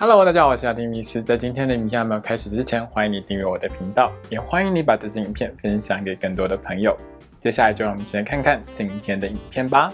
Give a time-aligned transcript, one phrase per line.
[0.00, 1.20] Hello，大家好，我是阿丁米斯。
[1.20, 6.96] 在今天的影片还没有开始之前，欢迎你订阅我的频道，也欢迎你把这支影片分享给更多的朋友。
[7.40, 9.92] 接下来就让我们一起来看看今天的影片吧。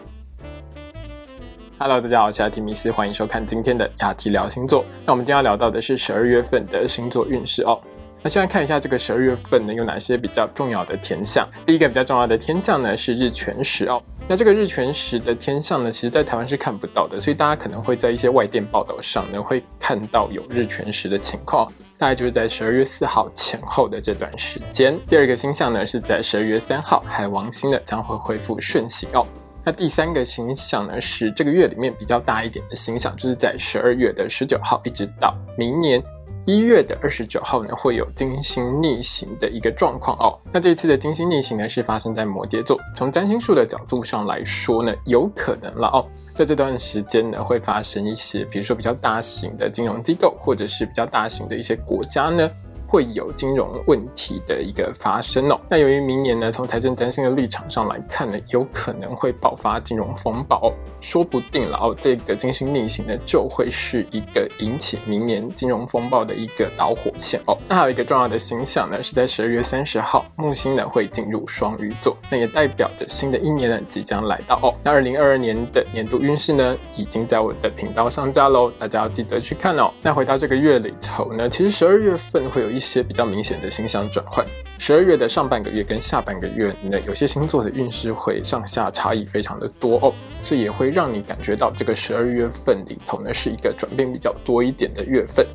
[1.78, 4.84] Hello，大家好，我是阿提米斯，欢迎收看今天的亚提聊星座。
[5.06, 7.80] 那我们今天要聊到的是十二月份的星座运势哦。
[8.20, 11.48] 那先来看一下这个十二月份呢有哪些比较重要的天象。
[11.64, 14.02] 第一个比较重要的天象呢是日全食哦。
[14.26, 24.98] 那这个日全食的天象呢，其实在台湾是看不到的，所以大家可能会在一些外电报道上呢会看到有日全食的情况，大概就是在十二月四号前后的这段时间。
[25.10, 29.26] 第二个星象呢是在十二月三号，海王星呢将会恢复顺行哦。
[29.62, 36.02] 那第三个星象呢是这个月里面比较大一点的星象，就是在十二月的十九号一直到明年。
[36.46, 40.38] 一月的二十九号呢，会有金星逆行的一个状况哦。
[40.52, 42.78] 那这次的金星逆行呢，是发生在摩羯座。
[42.94, 52.50] 从占星术的角度上来说呢，有可能了哦，在这段时间呢，会发生一些，比如说比较大型的金融机构，或者是比较大型的一些国家呢。
[52.94, 55.58] 会有金融问题的一个发生哦。
[55.68, 61.96] 那由于明年呢，从财政担心的立场上来看呢，有可能会爆发金融风暴，说不定了哦。
[62.00, 67.58] 这个金星逆行呢，就会是一个引起明年金融风暴的一个导火线哦。
[67.68, 74.72] 那还有一个重要的星象呢，是在十二月三十号，木星呢会进入双鱼座，那也代表着新的一年呢即将来到哦。
[74.84, 79.92] 那二零二二年的年度运势呢，已经在我的频道上架喽，大家要记得去看哦。
[80.00, 82.83] 那回到这个月里头呢，其实十二月份会有一。
[82.84, 84.46] 一些比较明显的星象转换，
[84.78, 95.46] 十二月的上半个月跟下半个月呢，有些星座的运势会上下差异非常的多哦，所以也会让你感觉到这个十二月份里头呢是一个转变比较多一点的月份。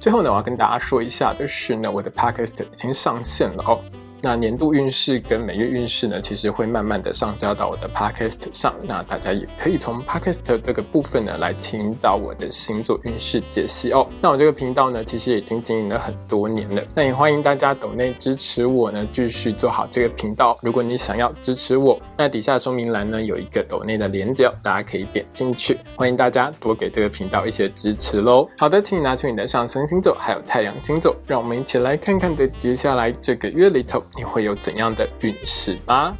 [0.00, 3.78] 最后呢，我要跟大家说一下就是呢，我的 podcast 已经上线了哦。
[4.22, 8.74] 那年度运势跟每月运势呢，其实会慢慢的上交到我的 podcast 上。
[8.82, 14.06] 那大家也可以从 podcast 这个部分呢，来听到我的星座运势解析哦。
[14.20, 16.82] 那我这个频道呢，其实已经经营了很多年了。
[16.94, 20.58] 那也欢迎大家抖内支持我呢，继续做好这个频道。
[20.62, 25.78] 如果你想要支持我，那底下说明栏呢有一个抖内的连接，大家可以点进去。
[25.96, 28.46] 欢迎大家多给这个频道一些支持喽。
[28.58, 34.02] 好的，请你拿出你的上升星座还有太阳星座，让我们一起来看看的接下来这个月里头。
[34.16, 36.16] 你会有怎样的运势吧？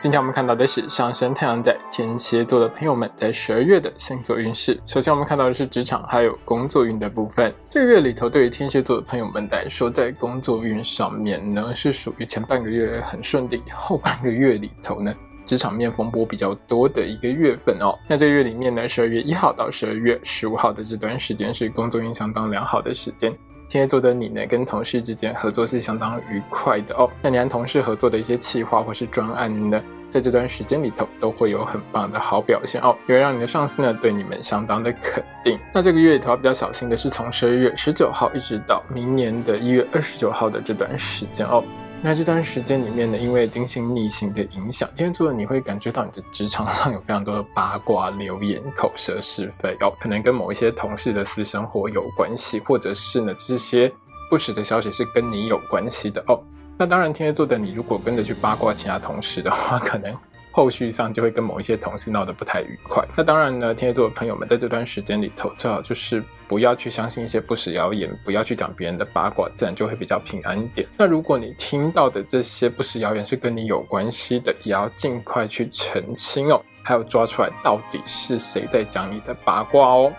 [0.00, 4.78] 今天我们看到的是上升太阳在天蝎座的朋友们在十二月的星座运势。
[4.84, 7.50] 首先，我们看到的是职场还有工作运的部分。
[7.70, 15.10] 这个月里头，对于天蝎座的朋友们来说，在工作运上面呢，是属于前半个月很顺利，后半个月里头呢。
[15.44, 23.32] 职场面风波比较多的一个月份哦，那这个月里面呢，十二月一号到十二月十五号的这段时间是工作运相当良好的时间。
[23.66, 27.10] 天蝎座的你呢，跟同事之间合作是相当愉快的哦。
[27.22, 35.58] 那你跟同事合作的一些企划或是专案呢，在这段时间里头都会有很棒的好表现哦，也会让你的上司呢对你们相当的肯定。
[35.72, 41.64] 那这个月里头比较小心的是从十二月十九号一直到明年的一月二十九号的这段时间哦。
[42.06, 53.90] 那这段时间里面呢，因为丁星逆行的影响，天蝎座的你会感觉到你的职场上有非常多的八卦、 留言、口舌是非哦，可能跟某一些同事的私生活有关系，或者是呢这些
[54.28, 56.38] 不实的消息是跟你有关系的哦。
[56.76, 60.14] 那当然，天蝎座的你如果跟着去八卦其他同事的话， 可能。
[60.56, 63.04] 后续上就会跟某一些同事闹得不太愉快。
[63.16, 70.86] 那当然呢，天蝎座的朋友们在这段时间里头，最好就是不要去相信一些不实谣言，不要去讲别人的八卦，自然就会比较平安一点。
[70.96, 80.12] 那如果你听到的这些不实谣言是跟你有关系的，也要尽快去澄清哦，还有抓出来到底是谁在讲你的八卦哦。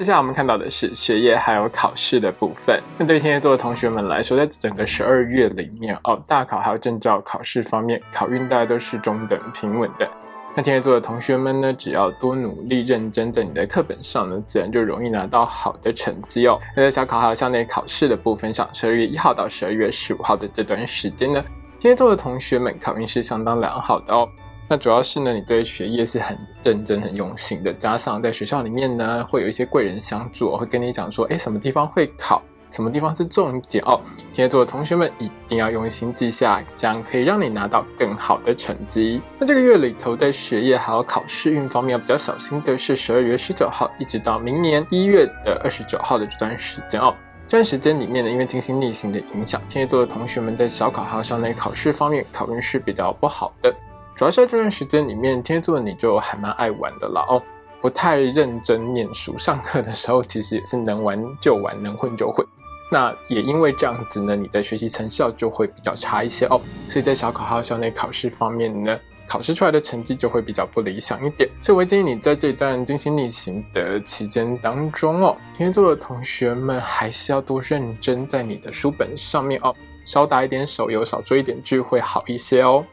[0.00, 2.82] 接下来我们看到的是学业还有考试的部分。
[2.96, 10.10] 那对天蝎座的同学们来说，在整个十二月里面哦，大考还有证照考试方面，考运大家都是中等平稳的。
[10.56, 16.58] 那天蝎座的同学们呢，只要多努力认真，在你的课本上呢，自然就容易拿到好的成绩哦。
[16.74, 21.44] 那在小考还有校内考试的部分上，十二月一号到十二月十五号的这段时间呢，
[21.78, 24.26] 天蝎座的同学们考运是相当良好的哦。
[24.72, 32.40] 那主要是呢，你对学业是很认真、很用心的，加上在学校里面呢，会有一些贵人相助，会跟你讲说，哎，什么地方会考，
[32.70, 34.00] 什么地方是重点哦。
[34.32, 39.20] 天蝎座的同学们一定要用心记下，这样可以让你拿到更好的成绩。
[39.40, 47.12] 那这个月里头，在学业还有考试运方面要比较小心的是，十二月十九号一直到明年一月的二十九号的这段时间哦。
[47.44, 53.74] 这段时间里面呢，因为金星逆行的影响，天蝎座的同学们在小考还有校内考试方面，考运是比较不好的。
[54.20, 57.42] 主要是在这段时间里面，天蝎座的你就还蛮爱玩的啦哦，
[57.80, 62.46] 不太认真念书，上课的时候其实也是能玩就玩，能混就混。
[62.92, 66.60] 那也因为这样子呢，你的学习成效就会比较差一些哦。
[66.86, 71.48] 所以在小考还有校内考试方面呢，考试出来的成绩就会比较不理想一点。
[71.62, 79.74] 所以我建议你在这段精心逆行的期间当中哦，天蝎座的同学们还是要多认真在你的书本上面哦，
[80.04, 82.84] 少打一点手游，少追一点剧会好一些哦。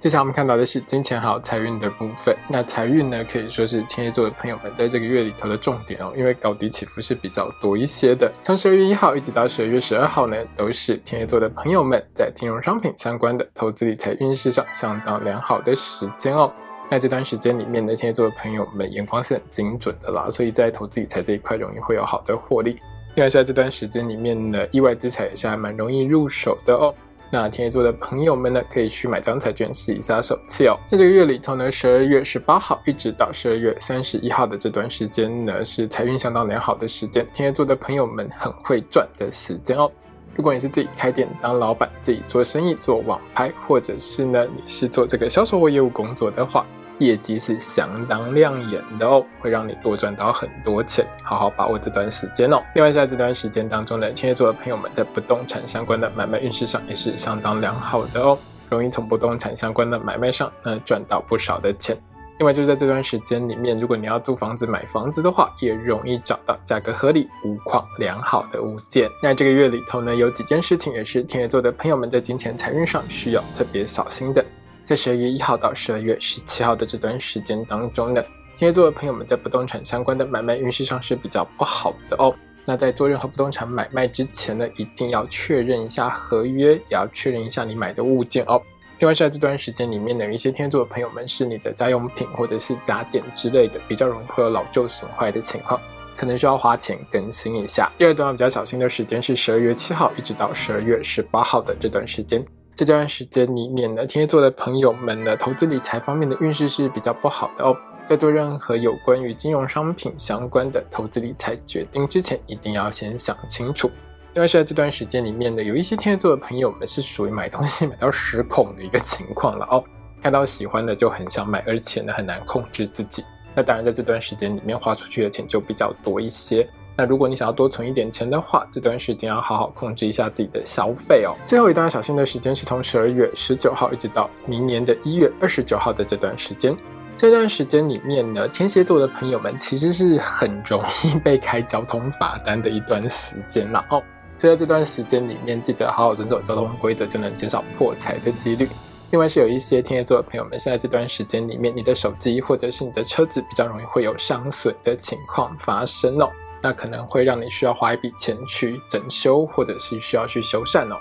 [0.00, 2.34] 接下来我们看到的是金钱好财运的部分。
[2.48, 8.32] 那财运呢，可以说是天蝎座的朋友们在这个月里头的重点哦，因为高低起伏是比较多一些的。
[8.42, 16.50] 从十二月一号一直到十二月十二号呢，都是天蝎座的朋友们在金融商品相关的投资理财运势上相当良好的时间哦。
[16.90, 22.80] 那这段时间里面呢，天蝎座的朋友们眼光是很精准的啦，所以在投资理财这一块容易会有好的获利。
[23.16, 26.94] 另外在这段时间里面呢，意外之财也是还蛮容易入手的哦。
[27.32, 30.76] 那天蝎座的朋友们呢，可以去买张彩券试一下手气哦。
[30.88, 37.24] 在这个月里头呢，十二月十八号一直到十二月三十一号的这段时间呢，是财运相当良好的时间。
[37.32, 39.88] 天蝎座的朋友们很会赚的时间哦。
[40.34, 46.66] 如果你是自己开店当老板，自己做生意做网拍，或者是呢你是做这个销售或业务工作的话。
[47.00, 52.62] 业绩是相当亮眼的哦，会让你多赚到很多钱，好好把握这段时间哦。
[52.74, 58.38] 另外，在这段时间当中呢，天蝎座的朋友们在不动产相关的买卖运势上也是相当良好的哦，
[58.68, 61.96] 容易从不动产相关的买卖上嗯赚到不少的钱。
[62.38, 69.10] 另外，就是在这段时间里面，如果你要租房子买房子的话，也容易找到价格合理、无况良好的物件。
[69.22, 74.42] 那这个月里头呢，有几件事情也是天蝎座的朋友们在金钱财运上需要特别小心的。
[74.90, 78.20] 在十二月一号到十二月十七号的这段时间当中呢，
[78.58, 82.34] 天蝎座的朋友们在不动产相关的买卖运势上是比较不好的哦。
[82.64, 88.60] 那在做任何不动产买卖之前呢，一定要确认一下合约，也要确认一下你买的物件哦。
[88.98, 95.80] 另外，在这段时间里面呢，有一些天蝎座的朋友们是你的家用品或者是家电之类的，比较容易会有老旧损坏的情况，
[96.16, 97.88] 可能需要花钱更新一下。
[97.96, 102.44] 第二段比较小心的时间是十二月七号一直到十二月十八号的这段时间。
[102.80, 107.76] 这段时间里面呢，天蝎座的朋友们呢，投资理财方面的运势是比较不好的哦。
[108.08, 113.90] 在做任何有关于金融商品相关的投资理财决定之前，一定要先想清楚。
[114.32, 119.84] 另外是在这段时间里面呢，有一些天蝎座的朋友们是属于买东西买到失控的一个情况了哦。
[120.22, 123.22] 看到喜欢的就很想买，而且呢很难控制自己。
[123.54, 126.66] 那当然在这段时间里面花出去的钱就比较多一些。
[127.00, 131.32] 那如果你想要多存一点钱的话，这段时间要好好控制一下自己的消费哦。
[131.46, 136.76] 最后一段小心的时间是从十二月十九号一直到明年的一月二十九号的这段时间。
[137.16, 144.02] 这段时间里面呢，天蝎座的朋友们其实是很容易被开交通罚单的一段时间了哦。
[144.36, 148.68] 所以在这段时间里面，记得好好遵守交通规则，就能减少破财的几率。
[149.10, 156.28] 另外是有一些天蝎座的朋友们，现在这段时间里面，你的手机或者是你的车子比较容易会有伤损的情况发生哦。
[156.62, 160.98] 那可能会让你需要花一笔钱去整修，或者是需要去修缮哦。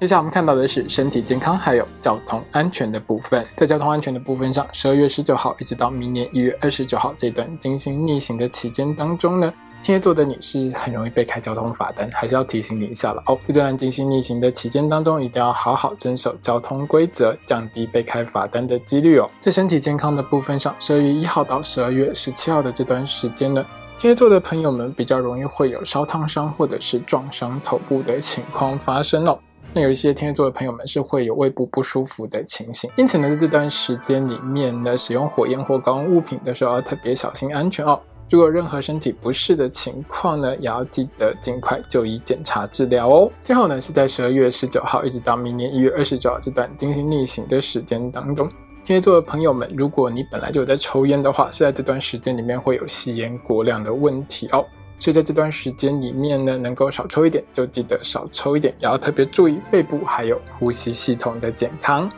[0.00, 3.46] 接下来我们看到的是身体健康还有交通安全的部分。
[3.56, 9.50] 在交通安全的部分上，十二月十九号一直到明年一月二十九号这段金星逆行的期间当中呢，
[9.82, 13.38] 天蝎座的你是很容易被开交通罚单，还是要提醒你一下了哦。
[13.44, 19.30] 在这段金星逆行的期间当中，一定要好好遵守交通规则，降低被开罚单的几率哦。
[19.40, 23.64] 在身体健康的部分上，十二月一号到十二月十七号的这段时间呢。
[23.98, 29.38] 天蝎座的朋友们比较容易会有烧烫伤或者是撞伤头部的情况发生哦。
[29.72, 37.98] 那有一些天蝎座的朋友们是会有胃部不舒服的情形，因此呢，在这段时间里面呢，使用火焰或高温物品的时候要特别小心安全哦。
[38.30, 43.30] 如果任何身体不适的情况呢，也要记得尽快就医检查治疗哦。
[43.42, 48.48] 最后呢，是在十二月十九号一直到明年一月二十九号这段金星逆行的时间当中。
[48.84, 54.62] 天蝎座的朋友们，如果你本来就有在抽烟的话，是在这段时间里面会有吸烟过量的问题哦。
[54.98, 62.10] 所以在这段时间里面呢，能够少抽一点就记得少抽一点，也要特别注意肺部还有呼吸系统的健康。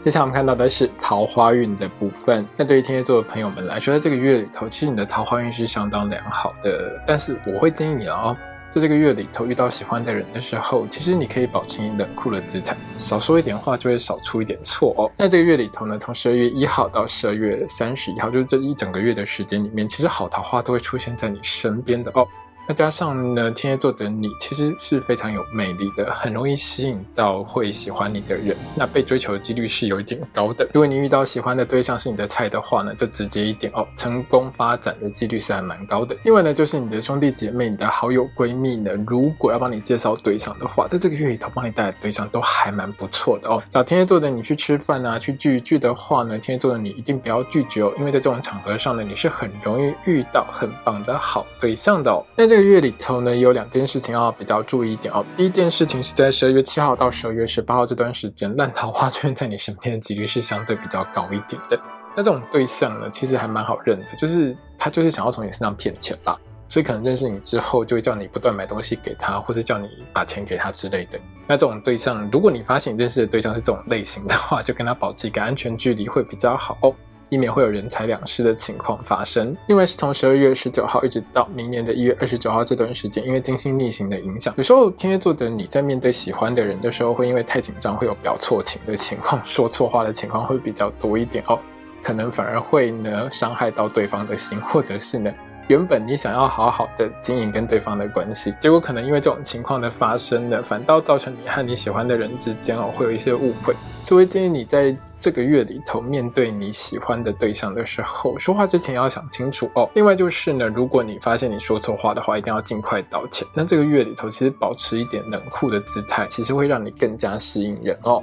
[0.00, 2.46] 接下来我们看到的是桃花运的部分。
[2.56, 8.36] 那对于天蝎座的朋友们来说，在这个月里头，其实你的桃花运是相当良好的，但是我会建议你哦。
[8.70, 15.10] 在这个月里头遇到喜欢的人的时候，其实你可以保持你冷酷的姿态，少说一点话就会少出一点错哦。
[15.16, 22.28] 那这个月里头呢，从十二月一号到十二月三十一号，就是这一整个月的时间里面，其实好桃花都会出现在你身边的哦。
[22.68, 28.54] 再加上呢，天蝎座的你其实是非常有魅力的，很容易吸引到会喜欢你的人。
[28.74, 30.66] 那被追求的几率是有一点高的。
[30.74, 36.14] 如果你遇到喜欢的对象是你的菜的话呢，就直接一点哦，成功发展的几率是还蛮高的。
[36.24, 43.62] 另外呢，就是你的兄弟姐妹、你的好友闺蜜呢，如果要帮你介绍对象的话，在这个月里头帮你带的对象都还蛮不错的哦。
[43.70, 52.22] 找天蝎座的你去吃饭啊，去聚一聚的话呢，天蝎座的你一定不要拒绝哦，因为在这种场合上呢，你是很容易遇到很棒的好对象的哦。
[52.36, 55.24] 那这这个月里头呢，有两件事情要比较注意一点哦。
[55.36, 61.80] 第一件事情是在十二月七号到十二月十八号这段时间，烂桃花出现在你身边的几率是相对比较高一点的。
[62.16, 66.36] 那这种对象呢，其实还蛮好认的，就是他就是想要从你身上骗钱啦。
[66.66, 71.20] 所以可能认识你之后，就会叫你不断买东西给他，或是叫你把钱给他之类的。
[71.46, 76.92] 那这种对象，如果你发现你认识的对象是这种类型的话，就跟他保持一个安全距离会比较好哦，
[77.28, 79.56] 以免会有人财两失的情况发生。
[79.68, 91.58] 另外是从十二月十九号一直到明年的一月二十九号这段时间，因为金星逆行的影响，有时候天蝎座的你在面对喜欢的人的时候，会因为太紧张，会有表错情的情况， 说错话的情况会比较多一点哦，
[92.02, 95.32] 可能反而会呢伤害到对方的心，或者是呢。
[95.68, 103.74] 原本你想要好好的经营跟对方的关系，结果可能因为这种情况的发生呢，反倒造成你和你喜欢的人之间哦会有一些误会。
[104.02, 109.90] 所以建议你在这个月里头面对你喜欢的对象的时候，说话之前要想清楚哦。
[109.94, 113.46] 另外就是呢，如果你发现你说错话的话，一定要尽快道歉。
[113.52, 118.22] 那这个月里头其实保持一点冷酷的姿态，其实会让你更加吸引人哦。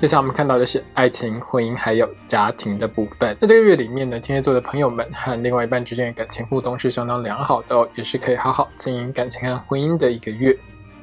[0.00, 3.36] 接下来我们看到的是爱情、婚姻还有家庭的部分。
[3.40, 10.56] 那这个月里面呢，天蝎座的朋友们和另外一半之间的感情互动是相当良好的哦，也是可以好好经营感情和婚姻的一个月。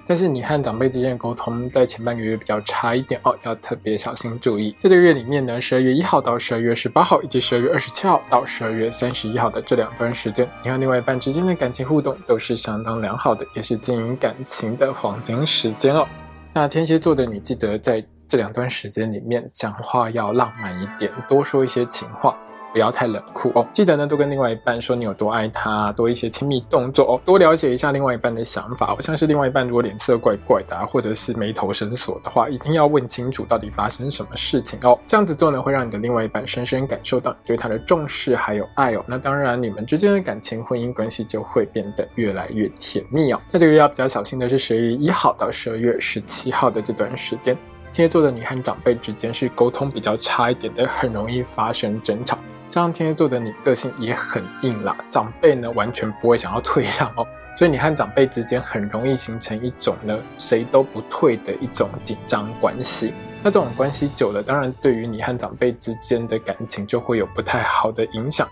[0.06, 4.76] 但是你和长辈之间的沟通在前半个月比较差一点哦，要特别小心注意。
[4.82, 16.08] 在这个月里面呢，十二月一号到十二月十八号，以及十二月二十七号到十二月三十一号的这两段时间，你和另外一半之间的感情互动都是相当良好的，也是经营感情的黄金时间哦。
[16.54, 18.06] 那天蝎座的你，记得在。
[18.26, 22.36] 这两段时间里面，讲话要浪漫一点，多说一些情话，
[22.74, 23.66] 不要太冷酷哦。
[23.72, 28.98] 记得呢，多跟另外一半说你有多爱他，多一些亲密动作哦，多了解一下另外一半的想法。
[29.00, 34.98] 像是另外一半如果脸色怪怪的，或者是眉头深锁的话，一定要问清楚到底发生什么事情哦。
[35.06, 39.06] 这样子做呢，会让你的另外一半深深感受到你对他的重视还有爱哦。
[39.08, 43.40] 那当然，你们之间的感情、婚姻关系就会变得越来越甜蜜哦。
[43.52, 47.56] 那这个月要比较小心的是十月一号到十二月十七号的这段时间。
[47.94, 52.40] 天蝎座的你和长辈之间是沟通比较差一点的，很容易发生争吵。
[52.74, 57.24] 加上天蝎座的你个性也很硬啦，长辈呢完全不会想要退让哦，
[57.56, 63.14] 所以你和长辈之间很容易形成一种呢谁都不退的一种紧张关系。
[63.44, 68.50] 那这种关系久了，当然对于你和长辈之间的感情就会有不太好的影响。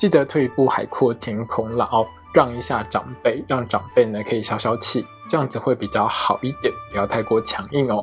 [0.00, 8.02] 记得退一步海阔天空啦哦，让一下长辈，让长辈呢可以消消气，这样子会比较好一点，不要太过强硬哦。